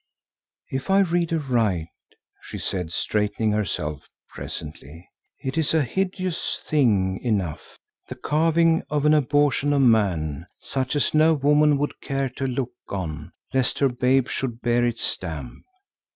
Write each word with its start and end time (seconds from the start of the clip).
"If 0.71 0.89
I 0.89 1.01
read 1.01 1.31
aright," 1.31 1.89
she 2.41 2.57
said, 2.57 2.91
straightening 2.91 3.51
herself 3.51 4.09
presently, 4.33 5.07
"it 5.39 5.59
is 5.59 5.75
a 5.75 5.83
hideous 5.83 6.59
thing 6.67 7.19
enough, 7.23 7.77
the 8.07 8.15
carving 8.15 8.81
of 8.89 9.05
an 9.05 9.13
abortion 9.13 9.73
of 9.73 9.81
a 9.83 9.85
man 9.85 10.47
such 10.57 10.95
as 10.95 11.13
no 11.13 11.35
woman 11.35 11.77
would 11.77 12.01
care 12.01 12.29
to 12.29 12.47
look 12.47 12.73
on 12.89 13.31
lest 13.53 13.77
her 13.77 13.89
babe 13.89 14.27
should 14.27 14.61
bear 14.63 14.83
its 14.87 15.03
stamp. 15.03 15.63